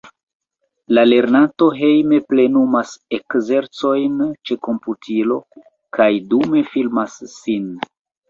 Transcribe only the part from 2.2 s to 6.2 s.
plenumas ekzercojn ĉe komputilo kaj